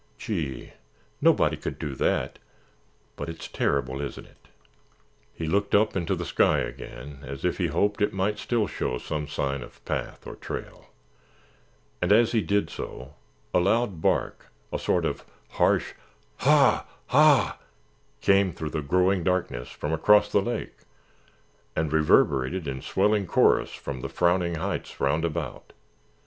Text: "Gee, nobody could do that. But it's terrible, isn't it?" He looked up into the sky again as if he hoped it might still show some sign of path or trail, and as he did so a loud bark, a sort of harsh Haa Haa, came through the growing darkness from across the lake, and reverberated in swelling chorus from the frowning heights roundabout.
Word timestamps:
"Gee, 0.17 0.73
nobody 1.21 1.55
could 1.55 1.77
do 1.77 1.93
that. 1.93 2.39
But 3.15 3.29
it's 3.29 3.47
terrible, 3.47 4.01
isn't 4.01 4.25
it?" 4.25 4.47
He 5.31 5.45
looked 5.45 5.75
up 5.75 5.95
into 5.95 6.15
the 6.15 6.25
sky 6.25 6.57
again 6.61 7.19
as 7.21 7.45
if 7.45 7.59
he 7.59 7.67
hoped 7.67 8.01
it 8.01 8.11
might 8.11 8.39
still 8.39 8.65
show 8.65 8.97
some 8.97 9.27
sign 9.27 9.61
of 9.61 9.85
path 9.85 10.25
or 10.25 10.37
trail, 10.37 10.87
and 12.01 12.11
as 12.11 12.31
he 12.31 12.41
did 12.41 12.71
so 12.71 13.13
a 13.53 13.59
loud 13.59 14.01
bark, 14.01 14.47
a 14.73 14.79
sort 14.79 15.05
of 15.05 15.23
harsh 15.51 15.91
Haa 16.37 16.87
Haa, 17.09 17.59
came 18.21 18.53
through 18.53 18.71
the 18.71 18.81
growing 18.81 19.23
darkness 19.23 19.69
from 19.69 19.93
across 19.93 20.31
the 20.31 20.41
lake, 20.41 20.77
and 21.75 21.93
reverberated 21.93 22.67
in 22.67 22.81
swelling 22.81 23.27
chorus 23.27 23.69
from 23.71 24.01
the 24.01 24.09
frowning 24.09 24.55
heights 24.55 24.99
roundabout. 24.99 25.73